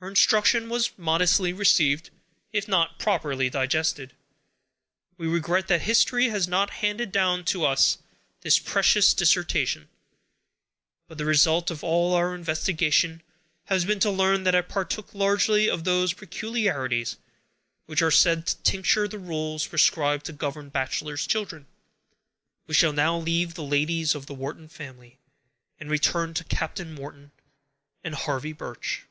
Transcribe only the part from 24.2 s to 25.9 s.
the Wharton family, and